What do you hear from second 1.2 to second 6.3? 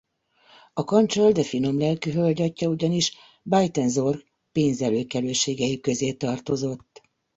de finom lelkű hölgy atyja ugyanis Buitenzorg pénzelőkelőségei közé